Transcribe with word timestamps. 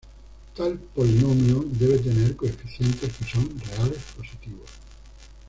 Tal 0.55 0.79
polinomio 0.95 1.61
debe 1.67 1.99
tener 1.99 2.35
coeficientes 2.35 3.15
que 3.15 3.23
son 3.23 3.47
reales 3.59 4.01
positivos. 4.17 4.67